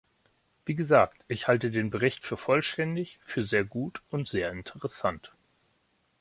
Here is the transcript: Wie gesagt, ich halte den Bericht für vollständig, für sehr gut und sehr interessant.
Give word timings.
Wie 0.65 0.73
gesagt, 0.73 1.25
ich 1.27 1.47
halte 1.47 1.69
den 1.69 1.91
Bericht 1.91 2.23
für 2.25 2.35
vollständig, 2.35 3.19
für 3.21 3.43
sehr 3.45 3.63
gut 3.63 4.01
und 4.09 4.27
sehr 4.27 4.49
interessant. 4.51 5.31